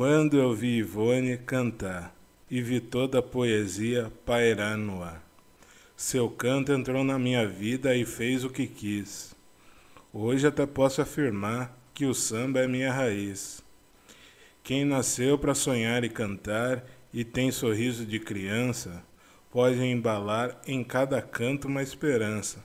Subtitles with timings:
[0.00, 2.16] quando eu vi Ivone cantar
[2.50, 5.22] e vi toda a poesia pairar no ar.
[5.94, 9.36] Seu canto entrou na minha vida e fez o que quis.
[10.10, 13.62] Hoje até posso afirmar que o samba é minha raiz.
[14.64, 16.82] Quem nasceu para sonhar e cantar
[17.12, 19.04] e tem sorriso de criança,
[19.50, 22.64] pode embalar em cada canto uma esperança.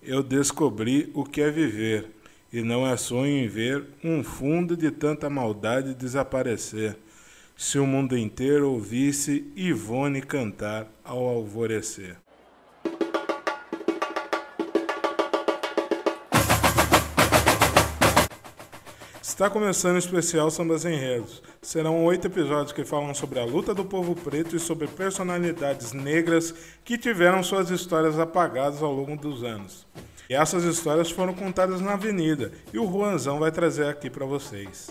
[0.00, 2.15] Eu descobri o que é viver
[2.56, 6.96] e não é sonho em ver um fundo de tanta maldade desaparecer.
[7.54, 12.16] Se o mundo inteiro ouvisse Ivone cantar ao alvorecer.
[19.20, 21.42] Está começando o especial Sambas Enredos.
[21.60, 26.54] Serão oito episódios que falam sobre a luta do povo preto e sobre personalidades negras
[26.82, 29.86] que tiveram suas histórias apagadas ao longo dos anos.
[30.28, 34.90] E essas histórias foram contadas na Avenida e o Juanzão vai trazer aqui para vocês.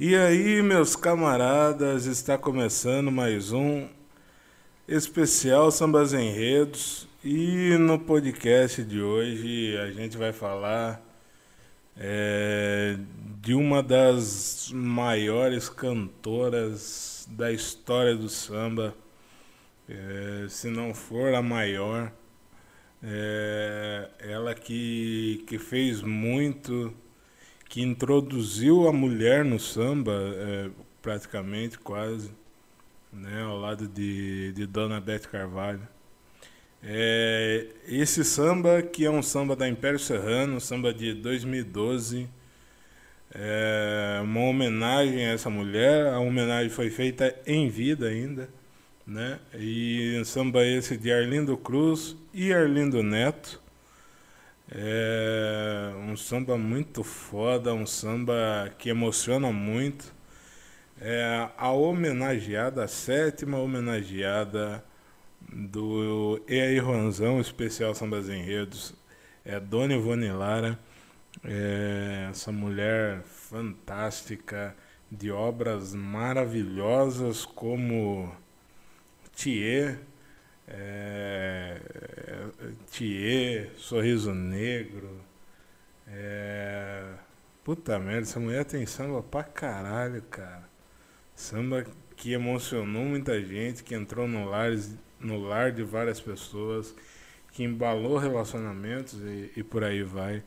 [0.00, 3.88] E aí, meus camaradas, está começando mais um
[4.88, 7.08] especial Sambas Enredos.
[7.22, 11.05] E no podcast de hoje a gente vai falar
[11.96, 12.98] é,
[13.40, 18.94] de uma das maiores cantoras da história do samba,
[19.88, 22.12] é, se não for a maior.
[23.02, 26.92] É, ela que, que fez muito,
[27.68, 30.70] que introduziu a mulher no samba, é,
[31.02, 32.30] praticamente quase,
[33.12, 35.86] né, ao lado de, de Dona Beth Carvalho.
[36.88, 42.28] É, esse samba, que é um samba da Império Serrano, samba de 2012,
[43.34, 46.06] é uma homenagem a essa mulher.
[46.06, 48.48] A homenagem foi feita em vida ainda,
[49.04, 49.40] né?
[49.58, 53.60] E um samba esse de Arlindo Cruz e Arlindo Neto.
[54.70, 60.14] É um samba muito foda, um samba que emociona muito.
[61.00, 64.84] É a homenageada, a sétima homenageada
[65.52, 68.94] do E aí Juanzão, especial Sambas Enredos,
[69.44, 70.78] é Dona Ivone Lara,
[71.44, 74.74] é, essa mulher fantástica,
[75.10, 78.34] de obras maravilhosas como
[79.34, 80.00] Thier,
[80.66, 81.80] é,
[82.90, 85.20] Thier, Sorriso Negro,
[86.08, 87.04] é,
[87.62, 90.68] puta merda, essa mulher tem samba pra caralho, cara.
[91.34, 91.84] Samba
[92.16, 94.72] que emocionou muita gente, que entrou no lar
[95.20, 96.94] no lar de várias pessoas,
[97.52, 100.42] que embalou relacionamentos e, e por aí vai,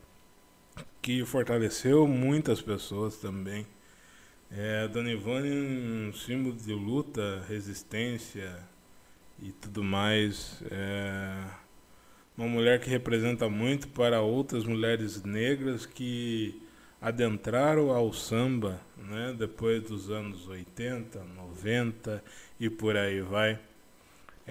[1.02, 3.66] que fortaleceu muitas pessoas também.
[4.52, 8.58] É, Dona Ivone um símbolo de luta, resistência
[9.42, 10.62] e tudo mais.
[10.72, 11.70] É
[12.40, 16.62] uma mulher que representa muito para outras mulheres negras que
[17.02, 22.24] adentraram ao samba né, depois dos anos 80, 90
[22.60, 23.60] e por aí vai.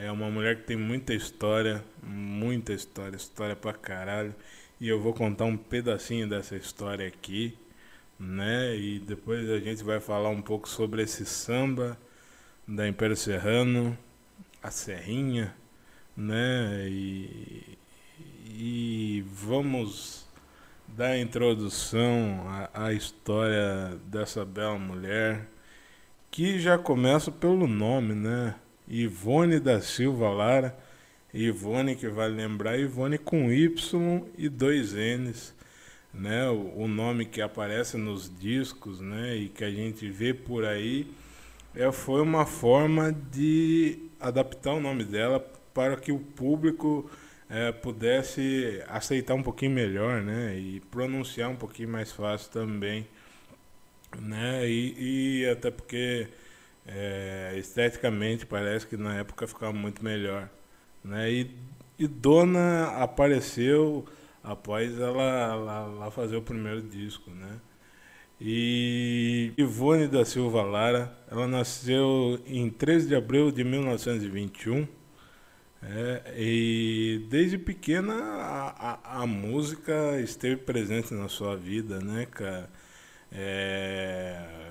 [0.00, 4.32] É uma mulher que tem muita história, muita história, história pra caralho.
[4.80, 7.58] E eu vou contar um pedacinho dessa história aqui,
[8.16, 8.76] né?
[8.76, 11.98] E depois a gente vai falar um pouco sobre esse samba
[12.66, 13.98] da Império Serrano,
[14.62, 15.52] a Serrinha,
[16.16, 16.86] né?
[16.88, 17.76] E,
[18.46, 20.28] e vamos
[20.86, 25.48] dar introdução à, à história dessa bela mulher,
[26.30, 28.54] que já começa pelo nome, né?
[28.88, 30.76] Ivone da Silva Lara.
[31.32, 35.54] Ivone, que vai lembrar, Ivone com Y e dois N's.
[36.12, 36.48] Né?
[36.48, 39.36] O, o, nome que aparece nos discos né?
[39.36, 41.06] e que a gente vê por aí
[41.74, 45.38] é, foi uma forma de adaptar o nome dela
[45.74, 47.08] para que o público
[47.48, 50.56] é, pudesse aceitar um pouquinho melhor né?
[50.58, 53.06] e pronunciar um pouquinho mais fácil também.
[54.18, 54.66] Né?
[54.66, 56.26] E, e até porque
[56.88, 60.48] é, esteticamente parece que na época ficava muito melhor.
[61.04, 61.30] Né?
[61.30, 61.50] E,
[61.98, 64.06] e Dona apareceu
[64.42, 67.30] após ela, ela, fazer o primeiro disco.
[67.30, 67.60] Né?
[68.40, 74.88] E Ivone da Silva Lara, ela nasceu em 13 de abril de 1921.
[75.80, 82.68] É, e desde pequena a, a, a, música esteve presente na sua vida, né, cara?
[83.30, 84.67] É,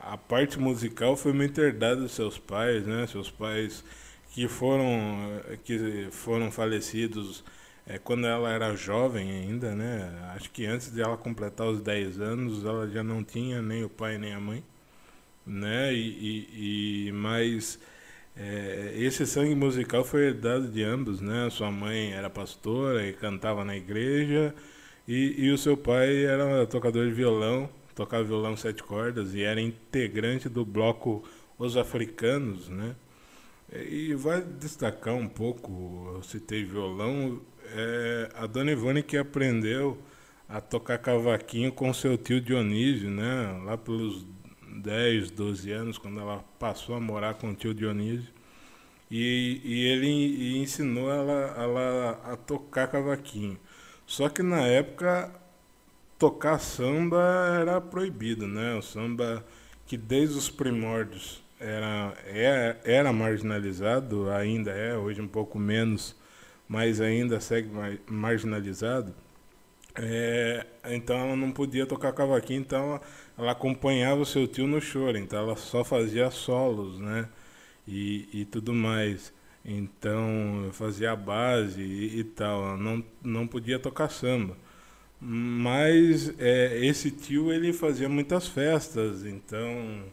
[0.00, 3.06] a parte musical foi muito herdada dos seus pais, né?
[3.06, 3.84] Seus pais
[4.32, 4.86] que foram
[5.64, 7.44] que foram falecidos
[7.86, 10.32] é, quando ela era jovem ainda, né?
[10.36, 13.88] Acho que antes de ela completar os 10 anos, ela já não tinha nem o
[13.88, 14.62] pai nem a mãe,
[15.46, 15.92] né?
[15.94, 17.78] E, e, e mas
[18.36, 21.48] é, esse sangue musical foi herdado de ambos, né?
[21.50, 24.54] Sua mãe era pastora e cantava na igreja,
[25.06, 27.68] e, e o seu pai era tocador de violão,
[28.00, 31.22] tocava violão sete cordas e era integrante do bloco
[31.58, 32.96] Os Africanos, né?
[33.70, 39.98] E vai destacar um pouco, eu citei violão, é, a Dona Ivone que aprendeu
[40.48, 43.60] a tocar cavaquinho com seu tio Dionísio, né?
[43.66, 44.26] Lá pelos
[44.66, 48.32] 10, 12 anos, quando ela passou a morar com o tio Dionísio.
[49.10, 53.58] E, e ele ensinou ela, ela a tocar cavaquinho.
[54.06, 55.30] Só que na época
[56.20, 58.74] tocar samba era proibido, né?
[58.76, 59.44] O samba
[59.86, 66.14] que desde os primórdios era, era, é, era marginalizado, ainda é, hoje um pouco menos,
[66.68, 67.70] mas ainda segue
[68.06, 69.14] marginalizado.
[69.96, 73.00] É, então ela não podia tocar cavaquinho, então
[73.36, 77.28] ela acompanhava o seu tio no choro, então ela só fazia solos, né?
[77.88, 79.32] E, e tudo mais.
[79.64, 84.56] Então fazia a base e, e tal, ela não, não podia tocar samba.
[85.20, 90.04] Mas é, esse tio ele fazia muitas festas, então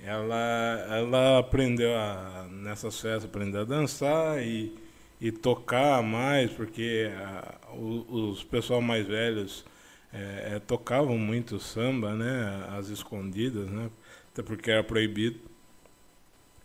[0.00, 4.74] ela, ela aprendeu a, nessas festas, aprendeu a dançar e,
[5.20, 9.64] e tocar mais, porque a, o, os pessoal mais velhos
[10.12, 13.90] é, é, tocavam muito samba, né, as escondidas, né,
[14.32, 15.40] até porque era proibido.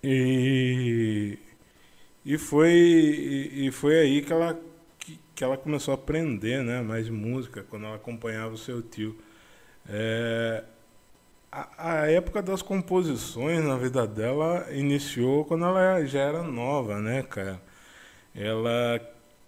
[0.03, 1.37] E,
[2.25, 4.59] e, foi, e, e foi aí que ela,
[5.35, 9.17] que, ela começou a aprender né, mais música, quando ela acompanhava o seu tio.
[9.87, 10.63] É,
[11.51, 17.23] a, a, época das composições na vida dela iniciou quando ela já era nova, né,
[17.23, 17.61] cara?
[18.35, 18.99] Ela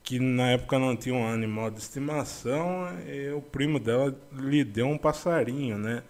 [0.08, 4.88] que na época não tinha um animal de estimação, e o primo dela lhe deu
[4.88, 6.02] um passarinho, né?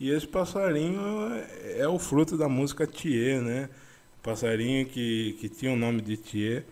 [0.00, 1.00] E esse passarinho
[1.62, 3.68] é, é o fruto da música Thier, né?
[4.22, 6.64] Passarinho que, que tinha o nome de Thier.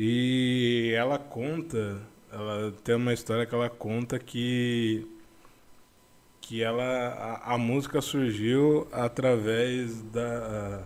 [0.00, 2.00] E ela conta,
[2.32, 5.04] ela tem uma história que ela conta que
[6.40, 10.84] que ela a, a, música surgiu através da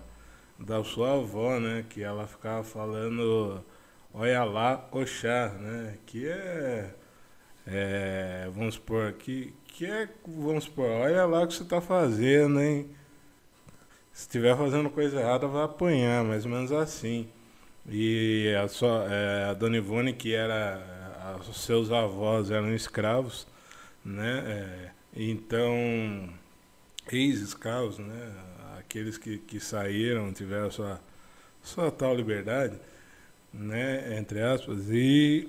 [0.59, 1.85] da sua avó, né?
[1.91, 3.63] Que ela ficava falando
[4.15, 5.99] olha lá Oxá, né?
[6.07, 6.95] Que é,
[7.67, 12.61] é vamos supor que que é vamos supor, olha lá o que você está fazendo,
[12.63, 12.89] hein?
[14.13, 17.29] Se estiver fazendo coisa errada, vai apanhar, mais ou menos assim.
[17.89, 20.81] E a, sua, é, a Dona Ivone, que era.
[21.21, 23.47] A, os seus avós eram escravos,
[24.05, 24.43] né?
[24.47, 26.29] É, então,
[27.11, 28.33] ex-escravos, né?
[28.79, 31.01] Aqueles que, que saíram, tiveram sua,
[31.63, 32.77] sua tal liberdade,
[33.53, 34.19] né?
[34.19, 34.89] Entre aspas.
[34.91, 35.49] E,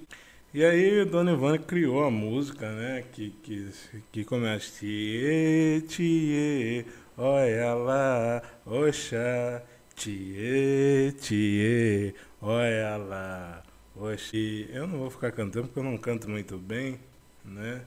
[0.53, 3.03] e aí Dona Ivone criou a música, né?
[3.11, 3.69] Que, que,
[4.11, 6.85] que começa Tie, tie,
[7.17, 9.63] olha lá, oxa,
[9.95, 13.63] tie, tie, olha lá,
[13.95, 14.67] oxi.
[14.71, 16.99] Eu não vou ficar cantando porque eu não canto muito bem,
[17.43, 17.81] né?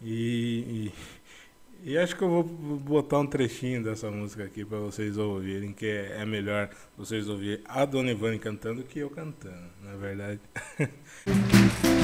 [0.00, 0.90] E,
[1.84, 5.72] e, e, acho que eu vou botar um trechinho dessa música aqui para vocês ouvirem,
[5.72, 9.96] que é, é, melhor vocês ouvirem a Dona Ivone cantando que eu cantando, na é
[9.96, 10.40] verdade.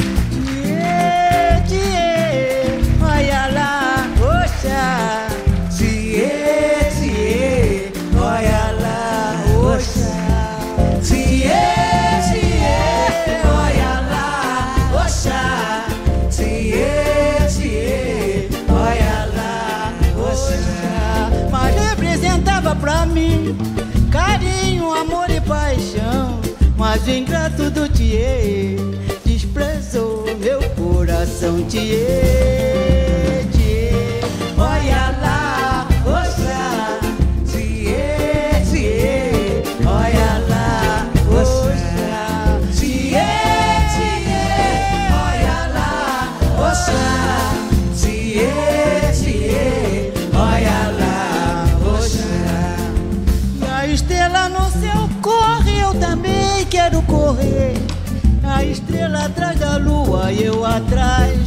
[0.49, 5.48] Tchê, tchê, olha lá, oxa,
[24.11, 26.41] carinho, amor e paixão,
[26.77, 28.77] mas o ingrato do tchê
[29.25, 33.91] desprezou meu coração, tchê, tchê,
[34.57, 35.48] olha lá,
[60.33, 61.38] eu atrás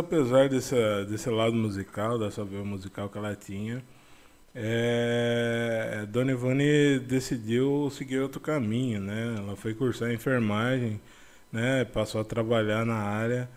[0.00, 0.74] apesar desse,
[1.08, 3.82] desse lado musical, dessa veia musical que ela tinha,
[4.54, 9.36] é, Dona Ivone decidiu seguir outro caminho, né?
[9.38, 11.00] Ela foi cursar enfermagem,
[11.52, 11.84] né?
[11.84, 13.48] Passou a trabalhar na área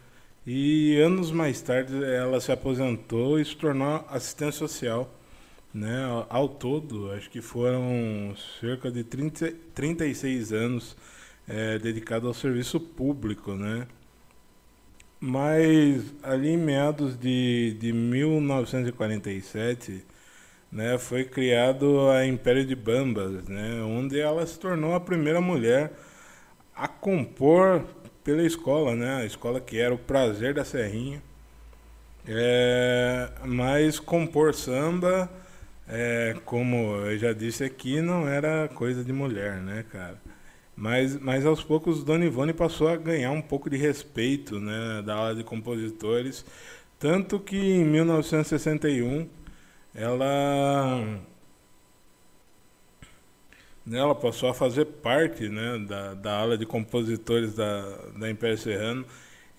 [0.45, 5.09] e anos mais tarde ela se aposentou e se tornou assistente social,
[5.73, 6.05] né?
[6.29, 10.97] Ao todo, acho que foram cerca de 30, 36 anos
[11.47, 13.87] é, dedicado ao serviço público, né?
[15.25, 20.05] Mas ali em meados de, de 1947,
[20.69, 25.93] né, foi criado a Império de Bambas, né, onde ela se tornou a primeira mulher
[26.75, 27.85] a compor
[28.21, 31.23] pela escola, né, a escola que era o Prazer da Serrinha.
[32.27, 35.31] É, mas compor samba,
[35.87, 40.17] é, como eu já disse aqui, não era coisa de mulher, né, cara?
[40.75, 45.15] Mas, mas aos poucos Dona Ivone passou a ganhar um pouco de respeito né, da
[45.15, 46.43] aula de compositores,
[46.99, 49.27] tanto que em 1961
[49.93, 51.19] ela,
[53.85, 57.81] né, ela passou a fazer parte né, da, da ala de compositores da,
[58.17, 59.05] da Império Serrano.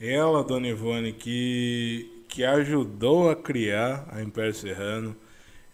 [0.01, 5.17] Ela, Dona Ivone, que, que ajudou a criar a Império Serrano,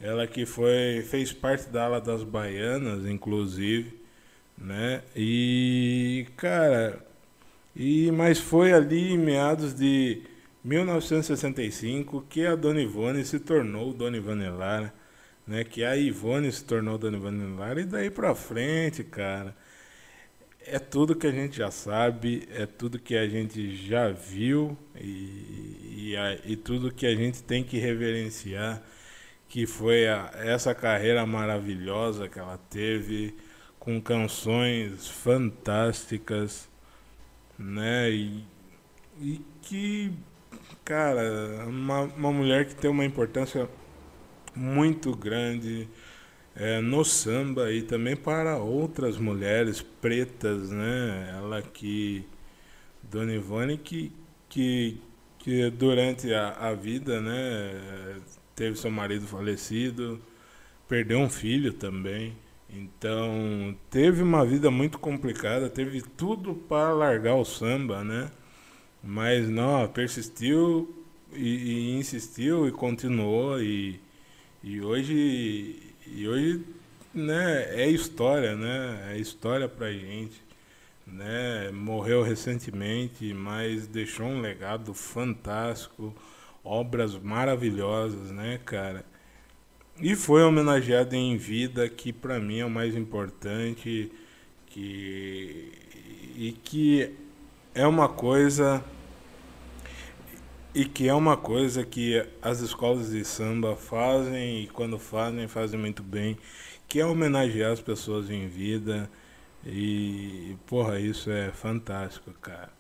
[0.01, 4.00] ela que foi, fez parte da ala das baianas, inclusive
[4.61, 5.03] né?
[5.17, 7.05] E, cara,
[7.75, 10.23] e mas foi ali em meados de
[10.65, 14.93] 1965 que a Dona Ivone se tornou Dona Ivone Lara,
[15.47, 15.65] né?
[15.65, 19.57] Que a Ivone se tornou Dona Ivone Lara e daí pra frente, cara,
[20.67, 26.11] é tudo que a gente já sabe, é tudo que a gente já viu e,
[26.11, 28.83] e, a, e tudo que a gente tem que reverenciar,
[29.49, 33.35] que foi a, essa carreira maravilhosa que ela teve
[33.81, 36.69] com canções fantásticas,
[37.59, 38.11] né?
[38.11, 38.45] E,
[39.21, 40.13] e que,
[40.85, 43.69] cara, uma, uma mulher que tem uma importância
[44.55, 45.89] muito grande
[46.55, 51.35] é, no samba e também para outras mulheres pretas, né?
[51.37, 52.25] Ela que,
[53.03, 54.13] Dona Ivone, que,
[54.49, 55.01] que,
[55.39, 58.21] que durante a, a vida, né?
[58.55, 60.21] Teve seu marido falecido,
[60.89, 62.37] perdeu um filho também.
[62.73, 68.31] Então, teve uma vida muito complicada, teve tudo para largar o samba, né?
[69.03, 70.95] Mas não, persistiu
[71.33, 74.01] e, e insistiu e continuou e,
[74.63, 76.65] e hoje e hoje
[77.15, 79.13] né, é história, né?
[79.15, 80.41] É história pra gente,
[81.07, 81.71] né?
[81.73, 86.15] Morreu recentemente, mas deixou um legado fantástico,
[86.65, 89.05] obras maravilhosas, né, cara?
[90.01, 94.11] E foi homenageado em vida, que para mim é o mais importante,
[94.67, 95.73] que
[96.37, 97.11] e que
[97.75, 98.83] é uma coisa
[100.75, 105.79] e que é uma coisa que as escolas de samba fazem e quando fazem fazem
[105.79, 106.39] muito bem,
[106.89, 109.11] que é homenagear as pessoas em vida
[109.67, 112.71] e porra, isso é fantástico, cara.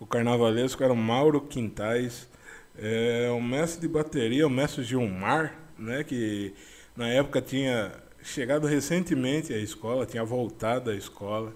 [0.01, 2.29] O carnavalesco era o Mauro Quintais.
[2.77, 6.53] É, o mestre de bateria, o mestre Gilmar, né, que
[6.97, 7.93] na época tinha
[8.25, 11.55] chegado recentemente à escola, tinha voltado à escola.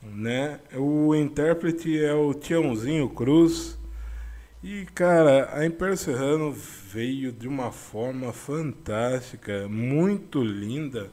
[0.00, 0.60] Né?
[0.76, 3.76] O intérprete é o Tiãozinho Cruz
[4.64, 11.10] e, cara, a Império Serrano veio de uma forma fantástica, muito linda,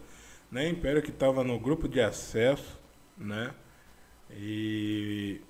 [0.50, 0.70] né?
[0.70, 2.80] Império que estava no grupo de acesso,
[3.18, 3.54] né?
[4.32, 5.42] E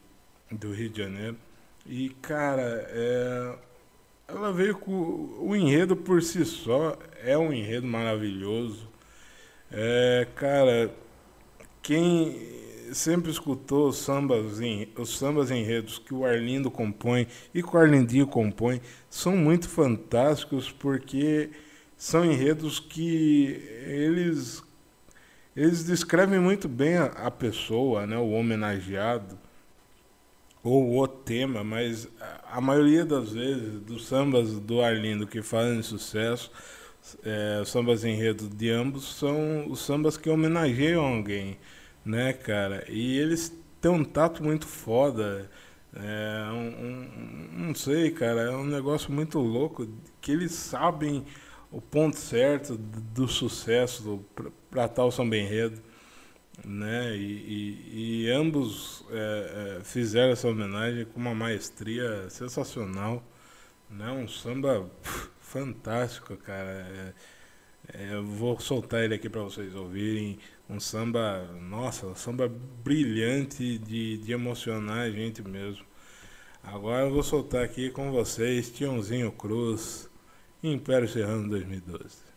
[0.52, 1.38] do Rio de Janeiro.
[1.86, 3.56] E, cara, é,
[4.28, 8.90] ela veio com o enredo por si só é um enredo maravilhoso.
[9.72, 10.92] É, cara,
[11.84, 12.61] quem
[12.94, 14.60] sempre escutou os sambas,
[14.98, 18.82] os sambas enredos que o Arlindo compõe e que o Arlindinho compõe?
[19.10, 21.50] São muito fantásticos porque
[21.98, 24.64] são enredos que eles
[25.56, 29.38] eles descrevem muito bem a, a pessoa, né, o homenageado
[30.64, 32.08] ou o tema, mas
[32.50, 36.52] a maioria das vezes dos sambas do Arlindo que fazem sucesso,
[37.24, 41.58] é, sambas enredos de ambos são os sambas que homenageiam alguém
[42.06, 42.86] né, cara?
[42.90, 45.50] E eles têm um tato muito foda.
[45.94, 49.88] É, um, um, não sei, cara, é um negócio muito louco
[50.22, 51.26] que eles sabem
[51.72, 54.24] o ponto certo do, sucesso
[54.70, 55.82] para tal São Benredo,
[56.66, 57.16] né?
[57.16, 63.24] E, e, e ambos é, é, fizeram essa homenagem com uma maestria sensacional,
[63.90, 64.12] né?
[64.12, 64.90] Um samba
[65.42, 66.70] fantástico, cara.
[66.70, 67.14] É,
[67.94, 70.40] é, eu vou soltar ele aqui para vocês ouvirem
[70.72, 72.50] um samba, nossa, um samba
[72.82, 75.86] brilhante de, de emocionar a gente mesmo.
[76.64, 80.10] Agora eu vou soltar aqui com vocês Tiãozinho Cruz,
[80.64, 82.31] Império Serrano 2012.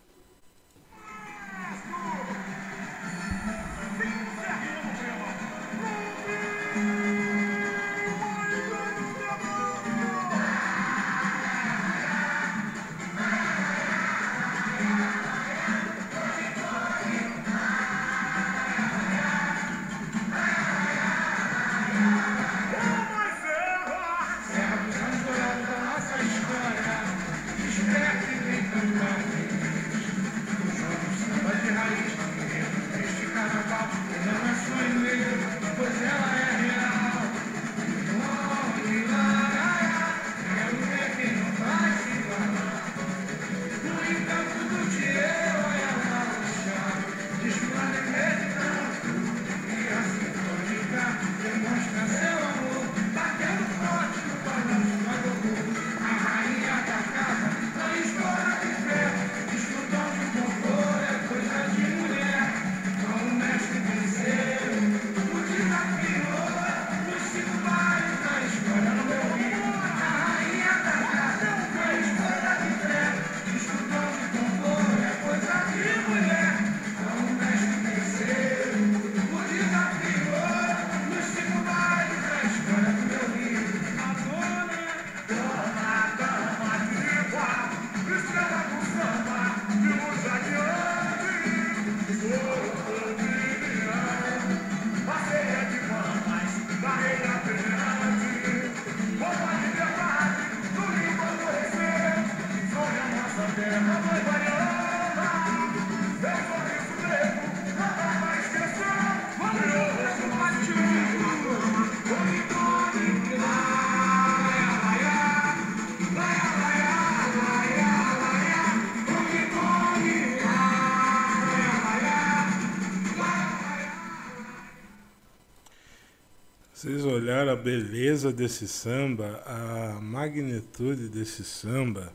[127.05, 132.13] Olhar a beleza desse samba, a magnitude desse samba,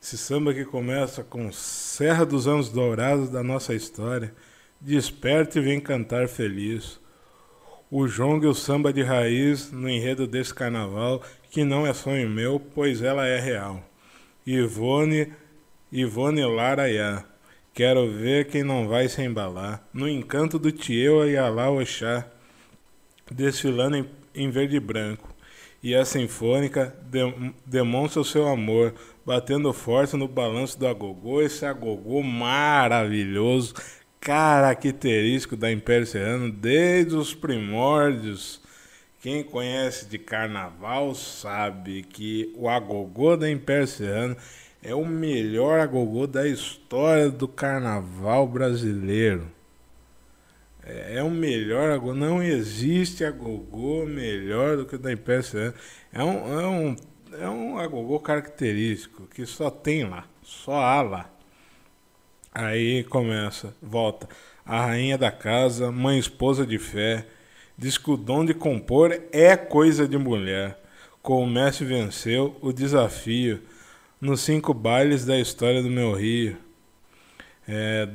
[0.00, 4.34] esse samba que começa com Serra dos Anos Dourados da nossa história,
[4.80, 7.00] desperta e vem cantar feliz.
[7.90, 12.28] O jongo e o samba de raiz no enredo desse carnaval, que não é sonho
[12.28, 13.82] meu, pois ela é real.
[14.46, 15.32] Ivone,
[15.90, 17.24] Ivone Laraiá,
[17.72, 22.26] quero ver quem não vai se embalar, no encanto do Tieu e Alá Oxá,
[23.30, 25.34] desfilando em em verde e branco.
[25.82, 27.20] E a sinfônica de,
[27.66, 31.42] demonstra o seu amor, batendo forte no balanço do agogô.
[31.42, 33.74] Esse agogô maravilhoso,
[34.20, 38.60] característico da Império Serrano desde os primórdios.
[39.20, 44.36] Quem conhece de carnaval sabe que o agogô da Império Serrano
[44.82, 49.57] é o melhor agogô da história do carnaval brasileiro.
[50.88, 52.14] É, é o melhor agogô.
[52.14, 55.74] Não existe agogô melhor do que o da Império.
[56.12, 56.96] É um, é um,
[57.38, 61.30] é um agogô característico que só tem lá, só há lá.
[62.54, 64.28] Aí começa, volta.
[64.64, 67.26] A rainha da casa, mãe esposa de fé,
[67.76, 70.78] diz que o dom de compor é coisa de mulher.
[71.22, 73.62] Com o mestre venceu o desafio
[74.20, 76.56] nos cinco bailes da história do meu rio.
[77.66, 78.08] É,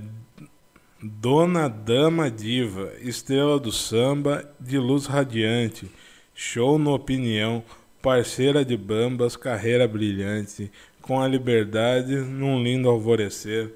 [1.06, 5.92] Dona Dama Diva, estrela do samba, de luz radiante,
[6.34, 7.62] show no opinião,
[8.02, 13.74] parceira de bambas, carreira brilhante, com a liberdade num lindo alvorecer.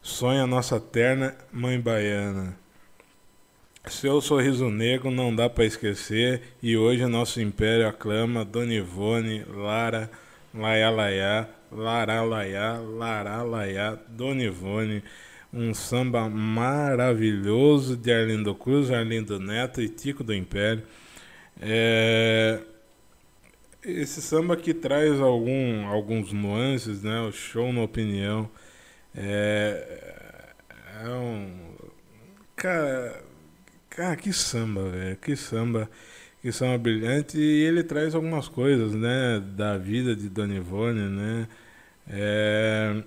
[0.00, 2.56] Sonha nossa terna mãe baiana.
[3.84, 10.10] Seu sorriso negro não dá para esquecer e hoje nosso império aclama Dona Ivone, Lara,
[10.54, 15.02] Laia Laia, Lara Laia, Lara Laia, Dona Ivone,
[15.52, 20.82] um samba maravilhoso de Arlindo Cruz, Arlindo Neto e Tico do Império.
[21.60, 22.60] É...
[23.82, 27.20] Esse samba que traz algum, alguns nuances, né?
[27.22, 28.50] O show na opinião.
[29.14, 30.52] É,
[31.04, 31.50] é um.
[32.54, 33.22] Cara,
[33.90, 35.16] Cara, que samba, velho.
[35.16, 35.90] Que samba.
[36.40, 37.38] Que samba brilhante.
[37.38, 39.40] E ele traz algumas coisas, né?
[39.56, 41.48] Da vida de Dona Ivone, né?
[42.08, 43.02] É,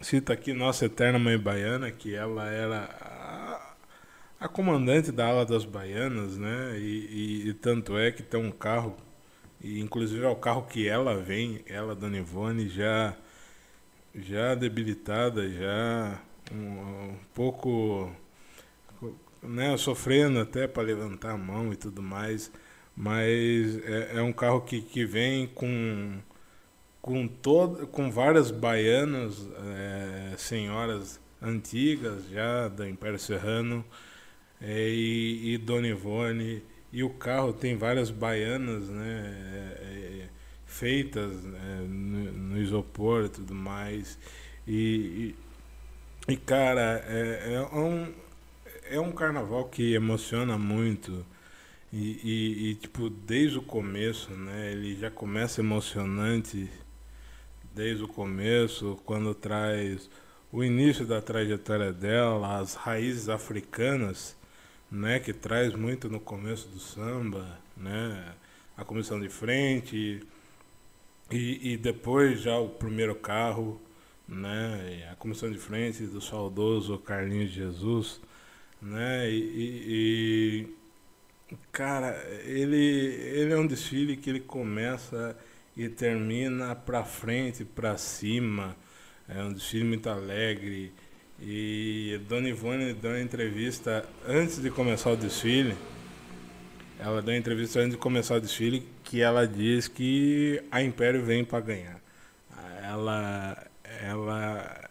[0.00, 5.64] cita aqui nossa eterna mãe baiana, que ela era a, a comandante da ala das
[5.64, 6.78] baianas, né?
[6.78, 8.96] E, e, e, tanto é que tem um carro,
[9.60, 13.14] e inclusive é o carro que ela vem, ela, Dona Ivone, já,
[14.14, 16.20] já debilitada, já
[16.52, 18.10] um, um pouco
[19.42, 22.50] né, sofrendo até para levantar a mão e tudo mais,
[22.96, 26.20] mas é, é um carro que, que vem com
[27.00, 33.84] com todo, com várias baianas, é, senhoras antigas já do Império Serrano
[34.60, 39.34] é, e, e Dona Ivone e o carro tem várias baianas, né,
[39.82, 40.28] é, é
[40.66, 44.18] feitas né, no, no, isopor e tudo mais
[44.66, 45.34] e,
[46.28, 48.12] e, e cara é, é um
[48.90, 51.24] é um carnaval que emociona muito.
[51.92, 54.72] E, e, e, tipo, desde o começo, né?
[54.72, 56.68] Ele já começa emocionante
[57.74, 60.10] desde o começo, quando traz
[60.52, 64.36] o início da trajetória dela, as raízes africanas,
[64.90, 65.20] né?
[65.20, 68.34] Que traz muito no começo do samba, né?
[68.76, 70.26] A comissão de frente
[71.30, 73.80] e, e depois já o primeiro carro,
[74.26, 75.08] né?
[75.12, 78.20] A comissão de frente do saudoso Carlinhos Jesus
[78.80, 79.30] né?
[79.30, 80.66] E,
[81.50, 85.36] e, cara, ele, ele é um desfile que ele começa
[85.76, 88.76] e termina para frente, para cima.
[89.28, 90.92] É um desfile muito alegre.
[91.40, 95.74] E Dona Ivone deu uma entrevista antes de começar o desfile.
[96.98, 101.24] Ela deu uma entrevista antes de começar o desfile que ela diz que a Império
[101.24, 102.00] vem para ganhar.
[102.82, 103.66] Ela,
[104.02, 104.90] ela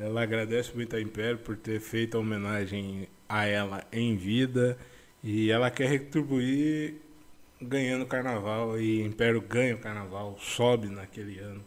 [0.00, 4.76] ela agradece muito a Império por ter feito a homenagem a ela em vida
[5.22, 6.96] e ela quer retribuir
[7.60, 11.64] ganhando o carnaval e Império ganha o carnaval, sobe naquele ano,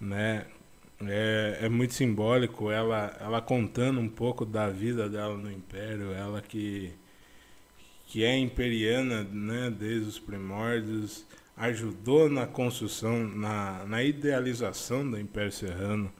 [0.00, 0.46] né?
[1.04, 6.40] É, é muito simbólico ela, ela contando um pouco da vida dela no Império, ela
[6.40, 6.92] que,
[8.06, 15.50] que é imperiana né, desde os primórdios, ajudou na construção, na, na idealização do Império
[15.50, 16.12] Serrano,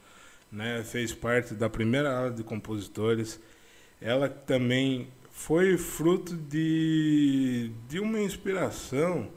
[0.51, 3.41] né, fez parte da primeira ala de compositores.
[4.01, 5.09] Ela também
[5.47, 9.29] foi fruto de, de uma inspiração,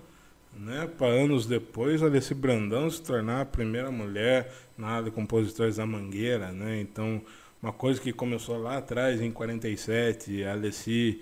[0.53, 5.77] né, para anos depois Alessi Brandão se tornar a primeira mulher na ala de compositores
[5.77, 6.79] da Mangueira, né?
[6.79, 7.21] Então,
[7.61, 11.21] uma coisa que começou lá atrás em 47, a Alessi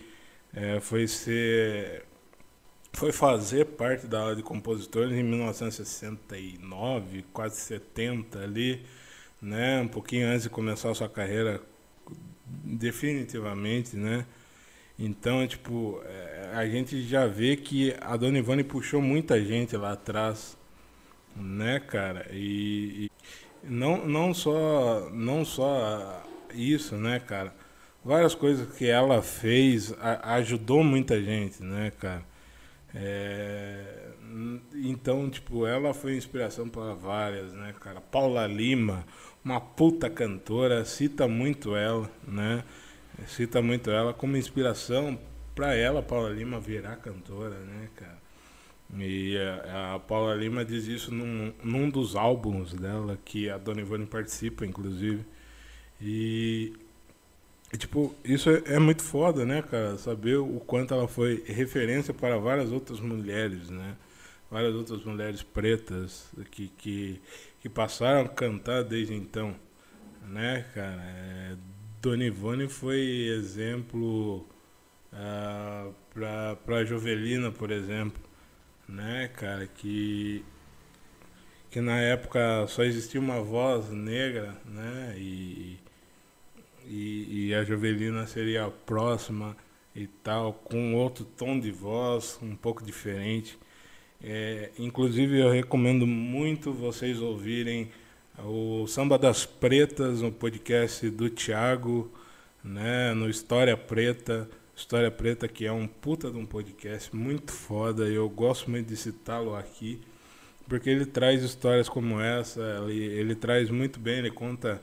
[0.53, 2.05] é, foi ser
[2.93, 8.83] foi fazer parte da ala de compositores em 1969, quase 70 ali
[9.43, 9.81] né?
[9.81, 11.61] Um pouquinho antes de começar a sua carreira
[12.63, 14.25] definitivamente, né?
[14.97, 19.93] Então, tipo, é, a gente já vê que a Dona Ivone puxou muita gente lá
[19.93, 20.57] atrás,
[21.35, 22.27] né, cara?
[22.31, 23.11] E, e
[23.63, 27.53] não, não só não só isso, né, cara?
[28.03, 32.23] Várias coisas que ela fez a, ajudou muita gente, né, cara?
[32.93, 34.09] É,
[34.75, 37.99] então, tipo, ela foi inspiração para várias, né, cara?
[38.01, 39.05] Paula Lima,
[39.43, 42.63] uma puta cantora, cita muito ela, né?
[43.27, 45.19] Cita muito ela como inspiração
[45.55, 48.21] para ela, Paula Lima, virar cantora, né, cara?
[48.95, 53.81] E a, a, Paula Lima diz isso num, num dos álbuns dela, que a Dona
[53.81, 55.25] Ivone participa, inclusive.
[56.01, 56.73] E,
[57.71, 59.97] e tipo, isso é, é, muito foda, né, cara?
[59.97, 63.95] Saber o quanto ela foi referência para várias outras mulheres, né?
[64.51, 67.21] Várias outras mulheres pretas que, que
[67.63, 69.55] que passaram a cantar desde então,
[70.27, 71.01] né, cara?
[71.01, 71.55] É,
[72.03, 74.45] Dona Ivone foi exemplo uh,
[75.13, 78.21] ah, para para Jovelina, por exemplo,
[78.89, 80.43] né, cara, que
[81.71, 85.79] que na época só existia uma voz negra, né, e,
[86.85, 89.55] e, e a Jovelina seria a próxima
[89.95, 93.57] e tal, com outro tom de voz um pouco diferente.
[94.21, 97.89] É, inclusive, eu recomendo muito vocês ouvirem
[98.39, 102.11] o Samba das Pretas, no podcast do Thiago,
[102.63, 104.49] né, no História Preta.
[104.75, 108.97] História Preta, que é um puta de um podcast muito foda, eu gosto muito de
[108.97, 110.01] citá-lo aqui,
[110.67, 114.81] porque ele traz histórias como essa, ele, ele traz muito bem, ele conta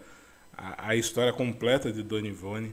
[0.57, 2.73] a, a história completa de Dona Ivone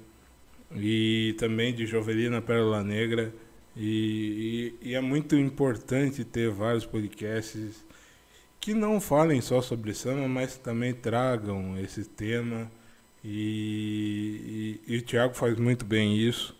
[0.75, 3.33] e também de Jovelina Pérola Negra.
[3.75, 7.85] E, e, e, é muito importante ter vários podcasts
[8.67, 12.69] que não falem só sobre samba, mas também tragam esse tema.
[13.23, 16.53] E, e o Thiago faz muito bem isso.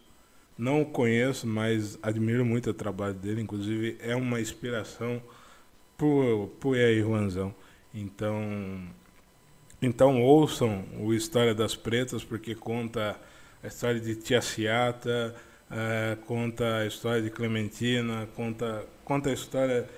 [0.57, 3.41] Não o conheço, mas admiro muito o trabalho dele.
[3.41, 5.21] Inclusive, é uma inspiração
[5.97, 7.53] por, por aí, Juanzão.
[7.93, 8.87] Então,
[9.81, 13.19] então ouçam o História das Pretas, porque conta
[13.61, 15.35] a história de Tia Ciata,
[15.69, 19.89] é, conta a história de Clementina, conta, conta a história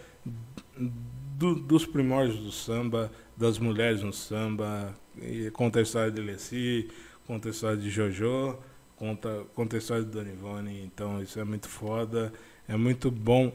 [1.40, 4.94] do, dos primórdios do samba, das mulheres no samba,
[5.54, 6.90] conta a história de Leci,
[7.26, 8.60] conta a história de Jojo,
[8.98, 12.34] conta, conta a história de Dona Ivone, então isso é muito foda,
[12.68, 13.54] é muito bom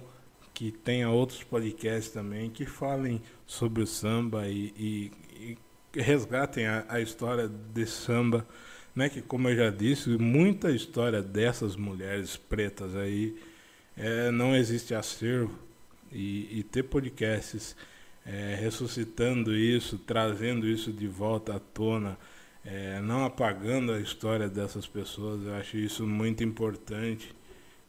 [0.55, 5.13] que tenha outros podcasts também que falem sobre o samba e, e,
[5.95, 8.47] e resgatem a, a história desse samba,
[8.97, 13.37] né, que como eu já disse, muita história dessas mulheres pretas aí
[13.95, 15.64] é, não existe acervo
[16.15, 17.77] e, e ter podcasts
[18.25, 22.17] é, ressuscitando isso, trazendo isso de volta à tona,
[22.65, 27.35] é, não apagando a história dessas pessoas, eu acho isso muito importante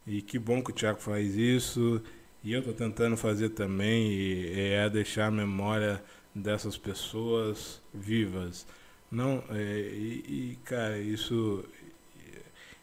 [0.06, 2.02] e que bom que o Tiago faz isso
[2.44, 8.68] e eu estou tentando fazer também e, é deixar a memória dessas pessoas vivas.
[9.10, 11.64] Não, é, e, e, cara, isso,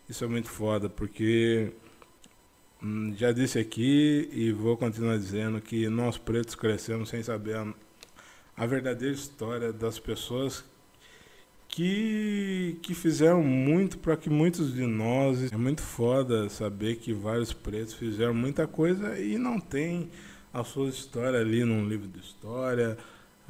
[0.09, 1.73] isso é muito foda, porque
[3.17, 7.75] já disse aqui e vou continuar dizendo que nós pretos crescemos sem saber a,
[8.57, 10.65] a verdadeira história das pessoas
[11.69, 15.53] que, que fizeram muito para que muitos de nós.
[15.53, 20.11] É muito foda saber que vários pretos fizeram muita coisa e não tem
[20.53, 22.99] a sua história ali num livro de história,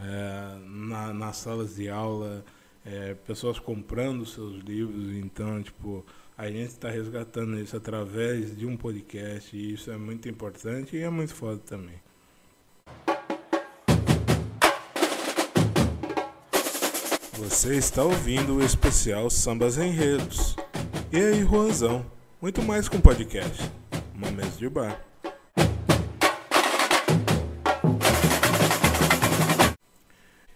[0.01, 2.45] é, na, nas salas de aula
[2.85, 6.05] é, pessoas comprando seus livros, então, tipo,
[6.43, 11.01] a gente está resgatando isso através de um podcast e isso é muito importante e
[11.01, 11.95] é muito foda também.
[17.35, 20.57] Você está ouvindo o especial Sambas Enredos.
[21.13, 22.05] E aí, Juanzão?
[22.41, 23.71] Muito mais com podcast.
[24.13, 25.01] Uma mesa de bar.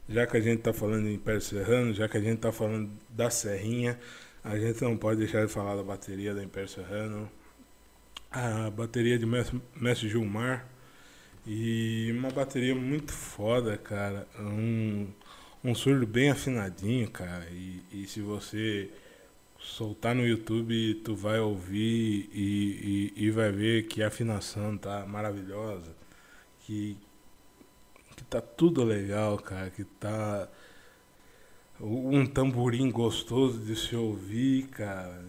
[0.08, 2.90] já que a gente está falando em Império Serrano, já que a gente está falando
[3.10, 3.98] da Serrinha,
[4.46, 7.28] a gente não pode deixar de falar da bateria da Império Serrano.
[8.30, 10.68] A bateria de Mestre, Gilmar.
[11.44, 14.26] E uma bateria muito foda, cara.
[14.38, 15.08] Um,
[15.64, 17.44] um surdo bem afinadinho, cara.
[17.50, 18.88] E, e se você
[19.58, 25.04] soltar no YouTube, tu vai ouvir e, e, e vai ver que a afinação tá
[25.06, 25.90] maravilhosa.
[26.60, 26.96] Que,
[28.16, 30.48] que tá tudo legal, cara, que tá
[31.80, 35.24] um tamborim gostoso de se ouvir, cara,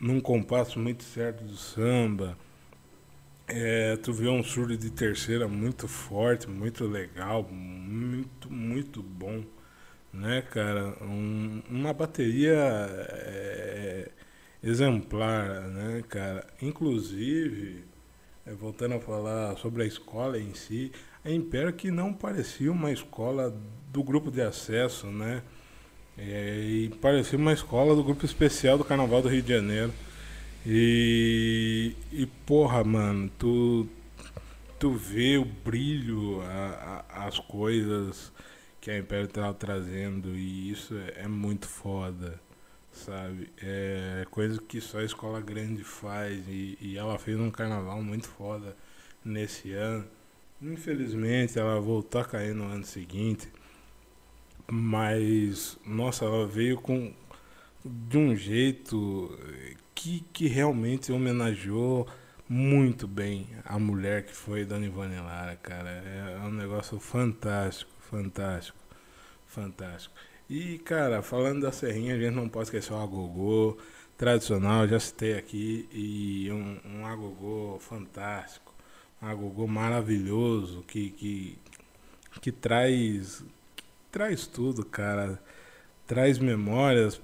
[0.00, 2.36] num compasso muito certo do samba.
[3.46, 9.44] É, tu vê um surdo de terceira muito forte, muito legal, muito, muito bom,
[10.12, 10.96] né, cara?
[11.02, 14.08] Um, uma bateria é,
[14.62, 16.46] exemplar, né, cara?
[16.60, 17.84] Inclusive,
[18.46, 20.90] é, voltando a falar sobre a escola em si,
[21.24, 23.54] a Império que não parecia uma escola
[23.92, 25.42] do grupo de acesso, né?
[26.16, 29.92] É, e parecia uma escola do grupo especial do Carnaval do Rio de Janeiro.
[30.66, 33.88] E, e porra, mano, tu,
[34.78, 38.32] tu vê o brilho, a, a, as coisas
[38.80, 42.40] que a Império tá trazendo e isso é, é muito foda,
[42.92, 43.50] sabe?
[43.60, 48.28] É coisa que só a escola grande faz e, e ela fez um carnaval muito
[48.28, 48.76] foda
[49.24, 50.04] nesse ano.
[50.60, 53.48] Infelizmente ela voltou a cair no ano seguinte,
[54.70, 57.12] mas nossa, ela veio com
[57.84, 59.36] de um jeito
[59.94, 62.06] que, que realmente homenageou
[62.48, 65.90] muito bem a mulher que foi Dona Ivone Lara, cara.
[65.90, 68.78] É um negócio fantástico, fantástico,
[69.46, 70.14] fantástico.
[70.48, 73.78] E, cara, falando da Serrinha, a gente não pode esquecer o agogô
[74.16, 78.72] tradicional, já citei aqui, e um, um agogô fantástico
[79.22, 81.58] agogô maravilhoso que, que,
[82.40, 83.44] que traz
[84.12, 85.42] traz tudo, cara.
[86.06, 87.20] Traz memórias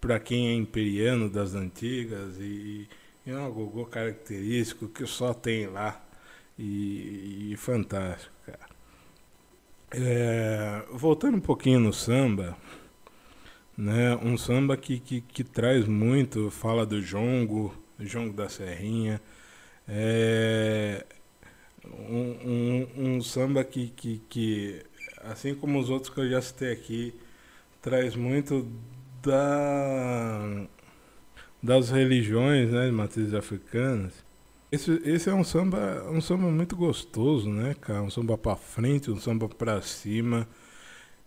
[0.00, 2.88] para quem é imperiano das antigas e,
[3.26, 6.04] e é um agogô característico que só tem lá.
[6.58, 8.68] e, e fantástico, cara.
[9.90, 12.56] É, voltando um pouquinho no samba,
[13.76, 14.16] né?
[14.16, 19.20] Um samba que, que, que traz muito, fala do jongo, jongo da serrinha.
[19.88, 21.04] É
[21.86, 24.82] um, um, um samba que, que, que,
[25.24, 27.14] assim como os outros que eu já citei aqui,
[27.82, 28.66] traz muito
[29.22, 30.66] da,
[31.62, 34.12] das religiões, né, de matrizes africanas.
[34.70, 38.02] Esse, esse é um samba, um samba muito gostoso, né, cara?
[38.02, 40.46] Um samba para frente, um samba para cima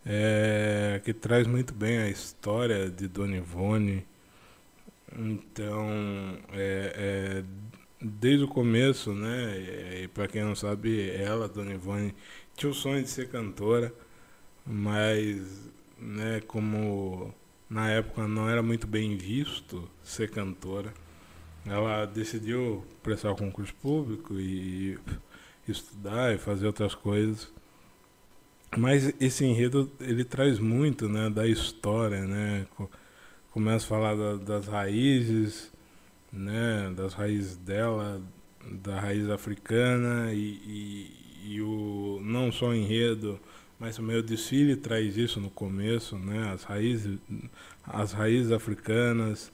[0.05, 4.05] é, que traz muito bem a história de Dona Ivone.
[5.17, 7.43] Então, é, é,
[8.01, 12.15] desde o começo, né, e para quem não sabe, ela, Dona Ivone,
[12.61, 13.91] tinha o sonho de ser cantora,
[14.63, 17.33] mas, né, como
[17.67, 20.93] na época não era muito bem visto ser cantora,
[21.65, 24.99] ela decidiu prestar concurso público e
[25.67, 27.51] estudar e fazer outras coisas.
[28.77, 32.67] Mas esse enredo ele traz muito, né, da história, né?
[33.51, 35.71] Começa a falar da, das raízes,
[36.31, 38.21] né, das raízes dela,
[38.71, 43.39] da raiz africana e, e, e, o não só o enredo,
[43.79, 47.19] mas o desfile traz isso no começo, né, as raízes,
[47.83, 49.51] as raízes africanas,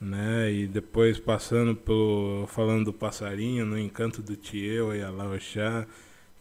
[0.00, 5.86] né, e depois passando pelo falando do passarinho, no encanto do Tieu e a Laoxá,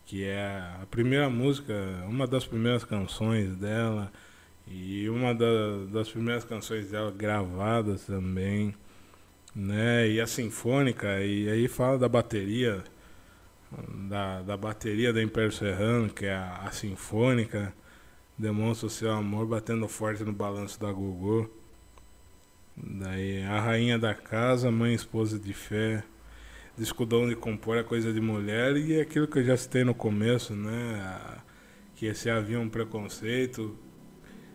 [0.06, 0.40] que é
[0.82, 1.74] a primeira música,
[2.08, 4.12] uma das primeiras canções dela
[4.68, 8.74] e uma da, das primeiras canções dela gravadas também,
[9.56, 10.10] né?
[10.10, 12.84] E a sinfônica, e aí fala da bateria,
[14.10, 17.74] da, da bateria da Império Serrano, que é a, a sinfônica,
[18.38, 21.50] demonstra o seu amor batendo forte no balanço da Gogô.
[22.76, 26.04] Daí a rainha da casa, mãe esposa de fé,
[26.78, 29.96] escudão de compor é coisa de mulher e é aquilo que eu já citei no
[29.96, 31.40] começo, né?
[31.96, 33.76] Que se havia um preconceito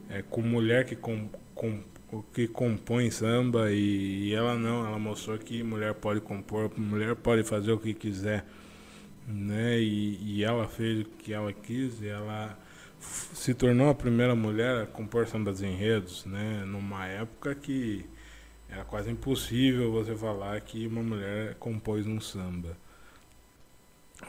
[0.08, 1.82] é, com mulher que, com, com,
[2.32, 7.42] que compõe samba e, e, ela não, ela mostrou que mulher pode compor, mulher pode
[7.42, 8.44] fazer o que quiser,
[9.26, 9.78] né?
[9.78, 12.58] E, e ela fez o que ela quis e ela
[13.00, 16.64] se tornou a primeira mulher a compor sambas enredos, né?
[16.66, 18.04] Numa época que
[18.68, 22.76] era quase impossível você falar que uma mulher compôs um samba.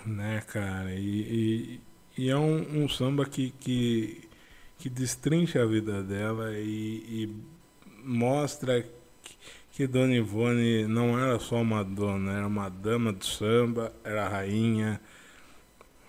[0.06, 0.94] Né, cara?
[0.94, 1.80] E,
[2.18, 4.28] e, e é um, um, samba que, que,
[4.78, 7.36] que destrincha a vida dela e, e
[8.04, 8.84] mostra
[9.74, 15.02] que, Dona Ivone não era só uma dona, era uma dama do samba, era rainha,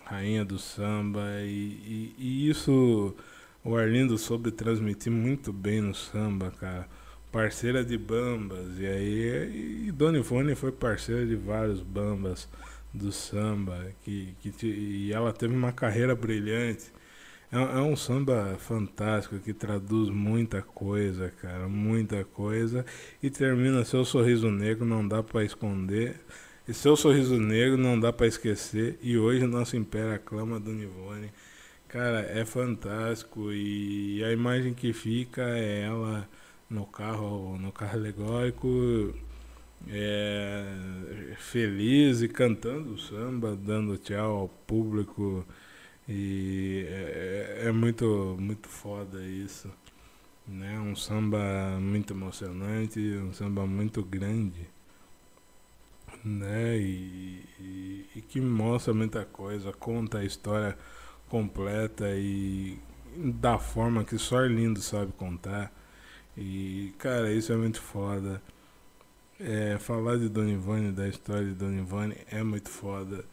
[0.05, 3.15] rainha do samba, e, e, e isso
[3.65, 6.89] o Arlindo soube transmitir muito bem no samba, cara
[7.35, 8.79] parceira de bambas.
[8.79, 12.49] E aí e Dona Ivone foi parceira de vários bambas
[12.93, 13.89] do samba.
[14.05, 16.93] Que, que, e ela teve uma carreira brilhante.
[17.55, 22.85] É, é um samba fantástico que traduz muita coisa, cara, muita coisa.
[23.23, 26.21] E termina seu sorriso negro, não dá para esconder.
[26.67, 28.99] E seu sorriso negro não dá para esquecer.
[29.01, 31.31] E hoje nosso império aclama do Ivone.
[31.87, 33.53] Cara, é fantástico.
[33.53, 36.29] E a imagem que fica é ela
[36.69, 39.15] no carro, no carro alegórico,
[39.89, 40.67] é,
[41.39, 45.47] feliz e cantando samba, dando tchau ao público.
[46.09, 49.71] E é, é, é muito, muito foda isso.
[50.47, 50.79] Né?
[50.79, 54.69] Um samba muito emocionante, um samba muito grande.
[56.25, 56.79] Né?
[56.79, 60.77] E, e, e que mostra muita coisa, conta a história
[61.29, 62.79] completa e
[63.17, 65.73] da forma que só Lindo sabe contar.
[66.37, 68.43] E, cara, isso é muito foda.
[69.41, 73.25] É, falar de Dona Ivone, da história de Dona Ivone, é muito foda.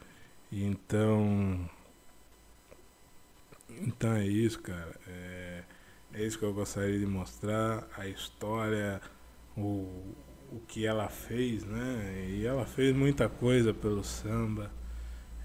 [0.52, 1.70] Então.
[3.80, 5.00] Então é isso, cara.
[5.08, 5.64] É,
[6.14, 7.88] é isso que eu gostaria de mostrar.
[7.98, 9.02] A história,
[9.56, 10.16] o,
[10.52, 12.28] o que ela fez, né?
[12.30, 14.72] E ela fez muita coisa pelo samba.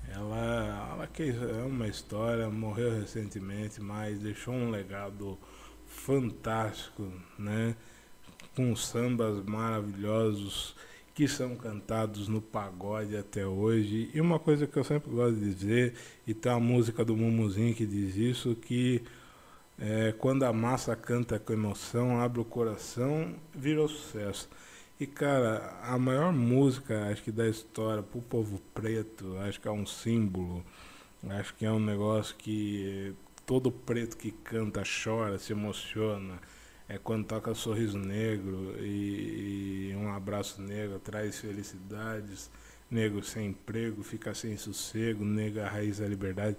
[0.09, 5.39] Ela, ela quis, é uma história, morreu recentemente, mas deixou um legado
[5.87, 7.77] fantástico, né?
[8.55, 10.74] Com sambas maravilhosos
[11.17, 14.11] que são cantados no pagode até hoje.
[14.12, 15.95] E uma coisa que eu sempre gosto de dizer,
[16.27, 19.03] e tem a música do Mumuzinho que diz isso, que
[19.79, 24.47] é, quando a massa canta com emoção, abre o coração, vira sucesso.
[25.01, 29.73] E cara, a maior música, acho que da história pro povo preto, acho que é
[29.73, 30.62] um símbolo,
[31.31, 33.14] acho que é um negócio que
[33.47, 36.39] todo preto que canta chora, se emociona.
[36.89, 42.51] É quando toca Sorriso Negro e, e Um Abraço Negro traz felicidades.
[42.91, 46.57] nego sem emprego, fica sem sossego, nega raiz da liberdade.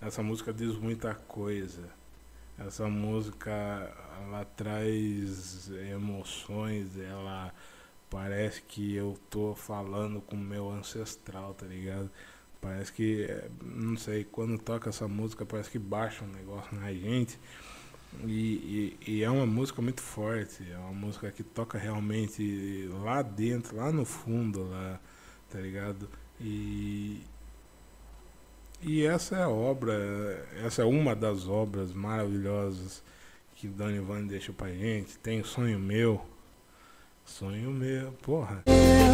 [0.00, 1.88] Essa música diz muita coisa.
[2.58, 3.50] Essa música
[4.22, 7.54] ela traz emoções, ela
[8.10, 12.10] parece que eu tô falando com meu ancestral, tá ligado?
[12.60, 13.28] Parece que,
[13.62, 17.38] não sei, quando toca essa música parece que baixa um negócio na gente.
[18.24, 23.22] E, e, e, é uma música muito forte, é uma música que toca realmente lá
[23.22, 24.98] dentro, lá no fundo, lá,
[25.50, 26.08] tá ligado?
[26.40, 27.22] E,
[28.82, 29.94] e essa é a obra,
[30.64, 33.02] essa é uma das obras maravilhosas
[33.54, 35.18] que Dona Ivone deixou pra gente.
[35.18, 36.20] Tem Sonho Meu,
[37.24, 38.62] Sonho Meu, porra.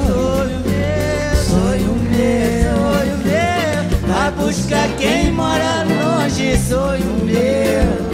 [0.06, 8.13] Sonho meu, sonho meu, sonho meu, vai buscar quem mora longe, sonho meu.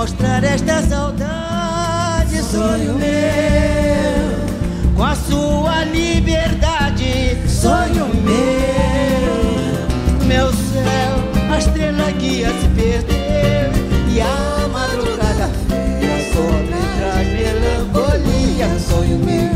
[0.00, 4.30] Mostrar esta saudade, sonho meu,
[4.96, 8.40] com a sua liberdade, sonho meu.
[10.26, 13.70] Meu céu, a estrela que ia se perder
[14.08, 19.52] e a madrugada fria sobre traz melancolia, sonho meu.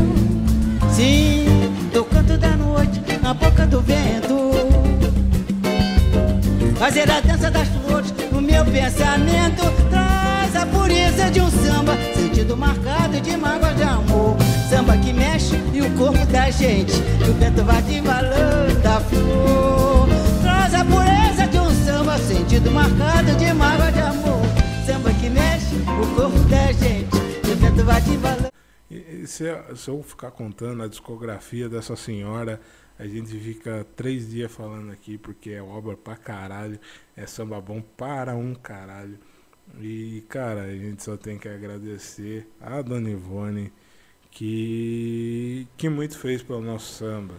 [0.91, 4.51] Sim, do canto da noite, na boca do vento.
[6.77, 9.94] Fazer a dança das flores no meu pensamento
[10.65, 14.35] a pureza de um samba Sentido marcado de mágoas de amor.
[14.69, 16.93] Samba que mexe e o corpo da gente
[17.25, 20.07] E o vento vai embalando a flor.
[20.41, 24.41] Traz a pureza de um samba Sentido marcado de mágoas de amor.
[24.85, 27.15] Samba que mexe o corpo da gente
[27.47, 28.49] E o vento vai embalando.
[28.89, 29.45] E, se,
[29.75, 32.59] se eu ficar contando a discografia dessa senhora,
[32.97, 36.79] a gente fica três dias falando aqui, porque é obra pra caralho,
[37.15, 39.17] é samba bom para um caralho.
[39.79, 43.71] E, cara, a gente só tem que agradecer a Dona Ivone,
[44.31, 47.35] que, que muito fez pelo nosso samba.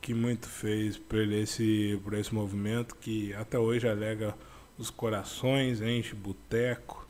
[0.00, 4.34] Que muito fez por esse, por esse movimento que até hoje alega
[4.78, 7.06] os corações, enche boteco.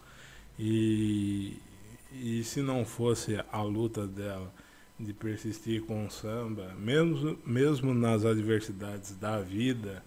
[0.58, 1.56] E,
[2.12, 4.52] e se não fosse a luta dela
[4.98, 10.04] de persistir com o samba, mesmo, mesmo nas adversidades da vida,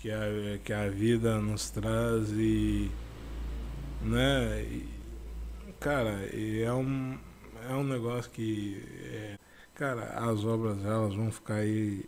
[0.00, 2.90] que a, que a vida nos traz e.
[4.02, 4.62] Né?
[4.62, 4.88] E,
[5.78, 7.18] cara, e é um,
[7.68, 8.82] é um negócio que.
[9.04, 9.38] é,
[9.74, 12.04] cara, as obras elas vão ficar aí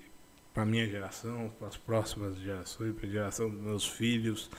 [0.54, 4.50] para minha geração, para as próximas gerações, para a geração dos meus filhos,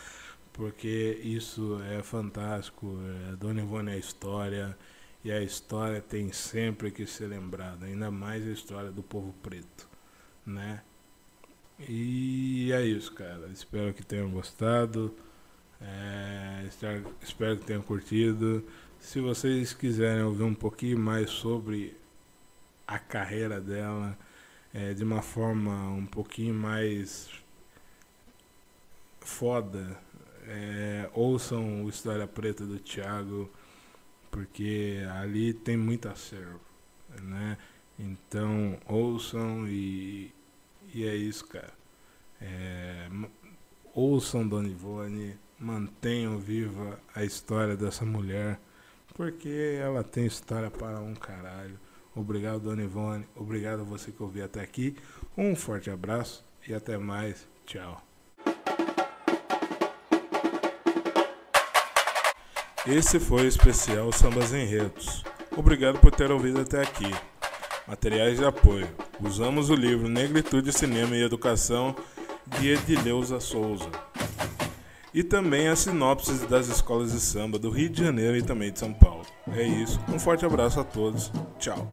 [0.52, 2.98] porque isso é fantástico.
[3.32, 4.78] É, Dona Ivone é história
[5.24, 9.88] e a história tem sempre que ser lembrada, ainda mais a história do povo preto,
[10.46, 10.82] né?
[11.80, 13.48] E é isso, cara.
[13.48, 15.14] Espero que tenham gostado.
[15.82, 16.66] É,
[17.22, 18.64] espero, que tenham curtido.
[19.00, 21.98] Se vocês quiserem ouvir um pouquinho mais sobre
[22.88, 24.18] a carreira dela,
[24.74, 27.30] é, de uma forma um pouquinho mais
[29.20, 30.00] foda,
[30.48, 33.50] é, ouçam o História Preta do Thiago,
[34.32, 36.62] porque ali tem muito acervo,
[37.22, 37.58] né?
[38.00, 40.34] Então ouçam e,
[40.94, 41.74] e é isso, cara.
[42.42, 43.08] É,
[43.94, 48.60] ouçam Dona Ivone, mantenham viva a história dessa mulher,
[49.16, 51.80] porque ela tem história para um caralho.
[52.16, 53.28] Obrigado, Dona Ivone.
[53.36, 54.96] Obrigado a você que ouviu até aqui.
[55.36, 57.48] Um forte abraço e até mais.
[57.66, 58.02] Tchau.
[62.86, 65.24] Esse foi o especial Sambas Enredos.
[65.56, 67.10] Obrigado por ter ouvido até aqui.
[67.88, 68.88] Materiais de apoio.
[69.22, 71.96] Usamos o livro Negritude, Cinema e Educação
[72.60, 73.90] de Edileuza Souza.
[75.14, 78.80] E também as sinopses das escolas de samba do Rio de Janeiro e também de
[78.80, 79.26] São Paulo.
[79.52, 80.00] É isso.
[80.12, 81.32] Um forte abraço a todos.
[81.60, 81.92] Tchau.